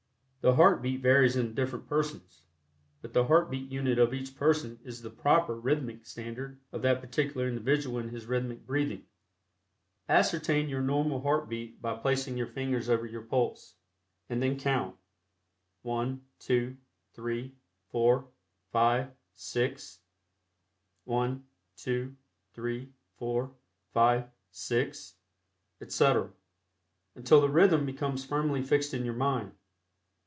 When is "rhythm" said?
27.47-27.85